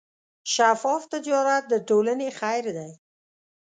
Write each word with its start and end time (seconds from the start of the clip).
شفاف 0.53 1.03
تجارت 1.13 1.63
د 1.71 1.73
ټولنې 1.87 2.29
خیر 2.39 2.65
دی. 2.77 2.91